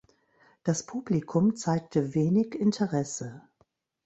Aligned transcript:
Das 0.63 0.83
Publikum 0.87 1.55
zeigte 1.55 2.15
wenig 2.15 2.55
Interesse. 2.55 3.43